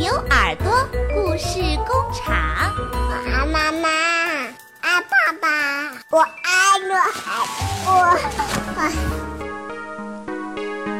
[0.00, 0.72] 牛耳朵
[1.14, 2.34] 故事工厂，
[2.90, 3.86] 我爱妈妈，
[4.80, 5.46] 爱爸爸，
[6.08, 6.24] 我爱
[6.88, 6.94] 我
[7.84, 8.16] 我。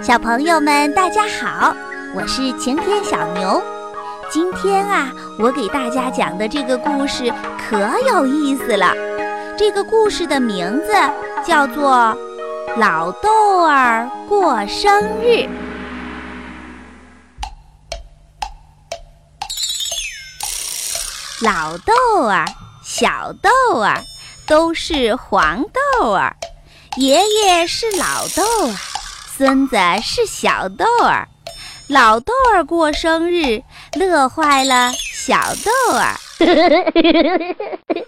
[0.02, 1.74] 小朋友们，大家好，
[2.14, 3.62] 我是晴天小牛。
[4.30, 7.32] 今天啊，我给大家讲的这个故事
[7.70, 8.92] 可有意思了。
[9.56, 10.92] 这个故事的名字
[11.42, 11.90] 叫做
[12.78, 15.48] 《老豆儿过生日》。
[21.42, 21.94] 老豆
[22.26, 22.44] 儿、
[22.82, 24.04] 小豆儿
[24.46, 25.64] 都是黄
[25.98, 26.36] 豆儿，
[26.98, 28.74] 爷爷是老豆儿，
[29.38, 31.26] 孙子是小豆儿。
[31.88, 33.62] 老豆儿过生日，
[33.94, 36.14] 乐坏了小豆儿。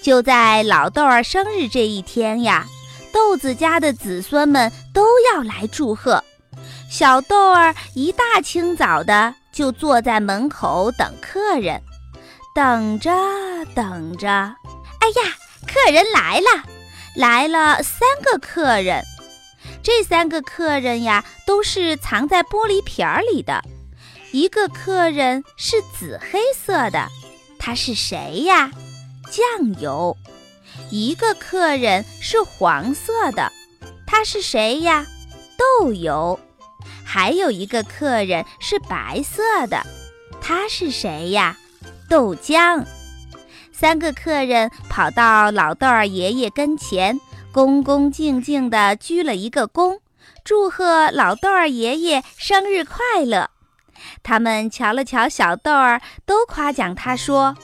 [0.00, 2.64] 就在老豆儿生日这一天呀，
[3.12, 6.22] 豆子家的子孙们都要来祝贺。
[6.88, 11.82] 小豆儿一大清早的就坐在门口等客人。
[12.56, 13.12] 等着
[13.74, 16.64] 等着，哎呀，客人来了，
[17.14, 19.04] 来了三个客人。
[19.82, 23.62] 这三个客人呀，都是藏在玻璃瓶儿里的。
[24.32, 27.08] 一个客人是紫黑色的，
[27.58, 28.70] 他是谁呀？
[29.30, 30.16] 酱油。
[30.90, 33.52] 一个客人是黄色的，
[34.06, 35.04] 他是谁呀？
[35.58, 36.40] 豆油。
[37.04, 39.84] 还有一个客人是白色的，
[40.40, 41.58] 他是谁呀？
[42.08, 42.84] 豆浆，
[43.72, 47.18] 三个客人跑到老豆儿爷爷跟前，
[47.52, 49.98] 恭恭敬敬地鞠了一个躬，
[50.44, 53.50] 祝贺老豆儿爷爷生日快乐。
[54.22, 57.56] 他们瞧了瞧小豆儿，都夸奖他说：“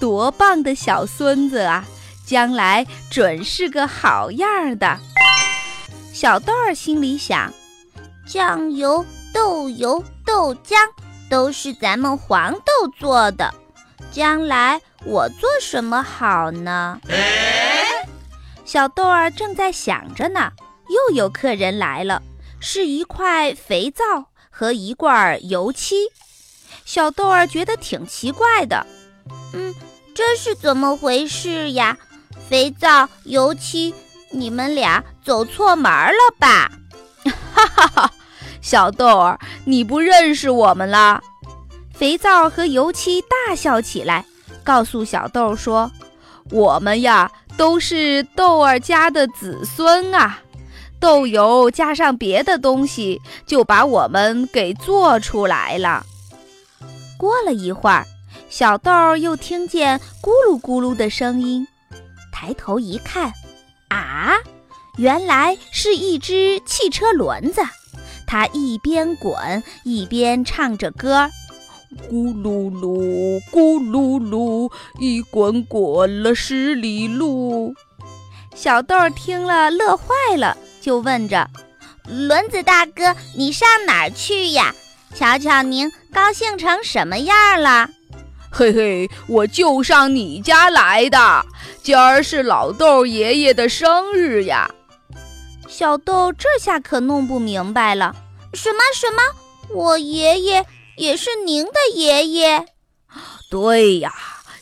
[0.00, 1.84] 多棒的小孙子啊，
[2.26, 4.98] 将来准是个好样的。”
[6.12, 7.52] 小豆儿心里想：
[8.26, 10.74] 酱油、豆油、豆浆
[11.30, 13.54] 都是咱们黄豆做的。
[14.10, 17.00] 将来我做什么好呢？
[18.64, 20.52] 小豆儿正在想着呢，
[20.88, 22.22] 又有客人来了，
[22.60, 24.04] 是一块肥皂
[24.50, 26.08] 和一罐油漆。
[26.84, 28.86] 小豆儿觉得挺奇怪的，
[29.54, 29.74] 嗯，
[30.14, 31.96] 这是怎么回事呀？
[32.48, 33.94] 肥皂、油漆，
[34.30, 36.70] 你们俩走错门了吧？
[37.54, 38.12] 哈哈哈，
[38.62, 41.22] 小豆儿，你不认识我们了？
[41.98, 44.24] 肥皂和油漆大笑起来，
[44.62, 45.90] 告诉小豆说
[46.52, 50.38] ：“我们呀，都是豆儿家的子孙啊！
[51.00, 56.06] 豆油加上别的东西，就把我们给做出来了。”
[57.18, 58.06] 过了一会儿，
[58.48, 61.66] 小豆又听见咕噜咕噜的声音，
[62.30, 63.32] 抬头一看，
[63.88, 64.34] 啊，
[64.98, 67.60] 原来是一只汽车轮子，
[68.24, 71.28] 它一边滚一边唱着歌。
[72.10, 77.74] 咕噜噜，咕噜噜，一滚滚了十里路。
[78.54, 81.48] 小豆儿听了乐坏了，就问着
[82.08, 84.74] ：“轮子大哥，你上哪儿去呀？
[85.14, 87.88] 瞧瞧您高兴成什么样了
[88.50, 91.44] ？”“嘿嘿，我就上你家来的。
[91.82, 94.70] 今儿是老豆爷爷的生日呀。”
[95.68, 98.16] 小豆这下可弄不明白了
[98.54, 99.22] ：“什么什么？
[99.74, 100.64] 我爷爷？”
[100.98, 102.66] 也是您的爷爷，
[103.48, 104.12] 对呀，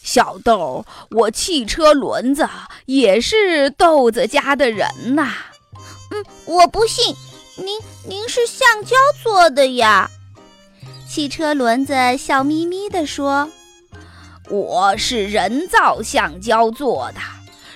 [0.03, 2.47] 小豆，我汽车轮子
[2.85, 5.33] 也是豆子家的人呐。
[6.11, 7.17] 嗯，我不信，
[7.57, 10.11] 您您是橡胶做的呀？
[11.09, 13.51] 汽车轮子笑眯眯地说
[14.51, 17.21] ：“我是人造橡胶做的，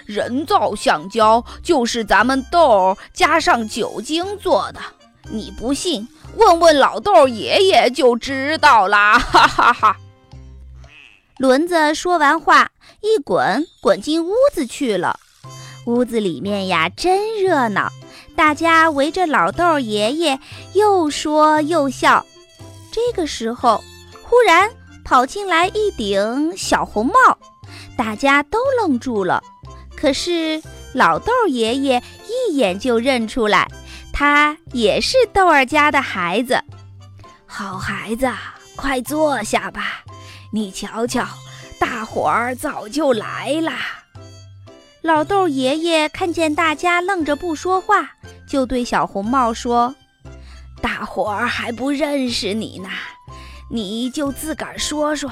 [0.04, 4.80] 人造橡胶就是咱们豆加上酒精做的。
[5.28, 9.96] 你不信？”问问老豆爷爷就知道啦，哈哈哈！
[11.38, 12.70] 轮子说完话，
[13.00, 15.18] 一滚滚进屋子去了。
[15.86, 17.90] 屋子里面呀，真热闹，
[18.36, 20.38] 大家围着老豆爷爷
[20.74, 22.24] 又说又笑。
[22.92, 23.82] 这个时候，
[24.22, 24.70] 忽然
[25.04, 27.38] 跑进来一顶小红帽，
[27.96, 29.42] 大家都愣住了。
[29.96, 30.62] 可是
[30.92, 33.69] 老豆爷爷一眼就认出来。
[34.20, 36.62] 他也是豆儿家的孩子，
[37.46, 38.30] 好孩子，
[38.76, 40.04] 快坐下吧。
[40.52, 41.26] 你瞧瞧，
[41.78, 43.72] 大伙儿早就来了。
[45.00, 48.10] 老豆爷爷看见大家愣着不说话，
[48.46, 49.94] 就对小红帽说
[50.82, 52.90] ：“大伙儿还不认识你呢，
[53.70, 55.30] 你就自个儿说说，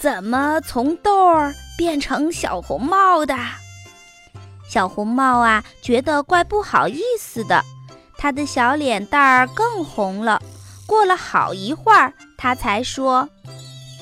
[0.00, 3.38] 怎么从豆儿变成小红帽的？”
[4.68, 7.62] 小红帽啊，觉得怪不好意思的。
[8.18, 10.40] 他的小脸蛋儿更红了，
[10.86, 13.28] 过了好一会儿，他才说：“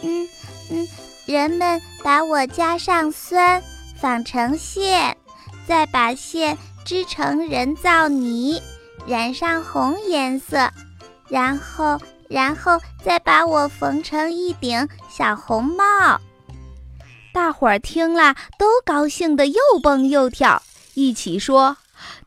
[0.02, 0.28] 嗯
[0.70, 0.88] 嗯，
[1.26, 3.62] 人们把我加上酸，
[4.00, 5.16] 纺成线，
[5.66, 8.62] 再把线织成人造泥，
[9.06, 10.70] 染上红颜色，
[11.28, 16.20] 然后，然后再把我缝成一顶小红帽。”
[17.32, 20.62] 大伙儿听了，都高兴得又蹦又跳，
[20.94, 21.76] 一起说。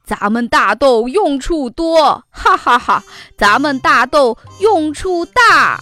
[0.04, 3.04] 咱们大豆用处多，哈哈哈！
[3.38, 5.82] 咱们大豆用处大。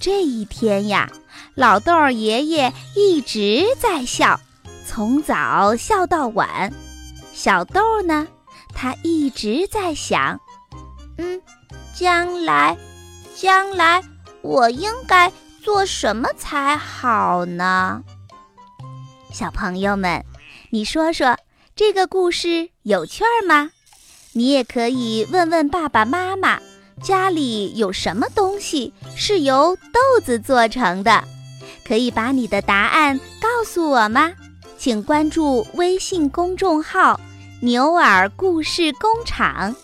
[0.00, 1.10] 这一天呀，
[1.56, 4.40] 老豆儿爷爷一直在笑，
[4.86, 6.72] 从早笑到晚。
[7.32, 8.28] 小豆呢，
[8.72, 10.40] 他一直在想，
[11.18, 11.42] 嗯，
[11.92, 12.76] 将来，
[13.34, 14.02] 将来
[14.42, 15.32] 我应该
[15.64, 18.02] 做什么才好呢？
[19.32, 20.24] 小朋友们，
[20.70, 21.36] 你说说。
[21.80, 23.70] 这个故事有趣儿吗？
[24.34, 26.60] 你也可以问问爸爸妈妈，
[27.02, 31.24] 家里有什么东西是由豆子做成的？
[31.82, 34.30] 可以把你的答案告诉我吗？
[34.76, 37.18] 请关注微信公众号
[37.64, 39.74] “牛耳故事工厂”，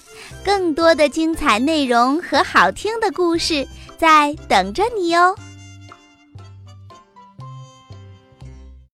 [0.44, 3.66] 更多的精彩内容和好听的故事
[3.96, 5.34] 在等着你哦。